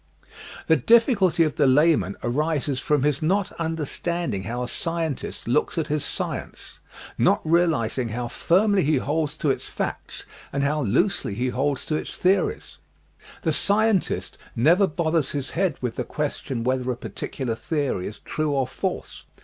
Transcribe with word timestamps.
100 0.01 0.01
EASY 0.01 0.23
LESSONS 0.23 0.49
IN 0.49 0.53
EINSTEIN 0.55 0.67
The 0.67 0.85
difficulty 0.87 1.43
of 1.43 1.55
the 1.57 1.67
layman 1.67 2.15
arises 2.23 2.79
from 2.79 3.03
his 3.03 3.21
not 3.21 3.51
understanding 3.59 4.43
how 4.45 4.63
a 4.63 4.67
scientist 4.67 5.47
looks 5.47 5.77
at 5.77 5.89
his 5.89 6.03
science; 6.03 6.79
not 7.19 7.39
realizing 7.43 8.09
how 8.09 8.27
firmly 8.27 8.83
he 8.83 8.95
holds 8.95 9.37
to 9.37 9.51
its 9.51 9.69
facts 9.69 10.25
and 10.51 10.63
how 10.63 10.81
loosely 10.81 11.35
he 11.35 11.49
holds 11.49 11.85
to 11.85 11.93
its 11.97 12.17
theories. 12.17 12.79
The 13.43 13.53
scientist 13.53 14.39
never 14.55 14.87
bothers 14.87 15.33
his 15.37 15.51
head 15.51 15.75
with 15.81 15.97
the 15.97 16.03
question 16.03 16.63
whether 16.63 16.89
a 16.91 16.97
particu 16.97 17.45
lar 17.45 17.55
theory 17.55 18.07
is 18.07 18.17
true 18.17 18.49
or 18.49 18.65
false. 18.65 19.25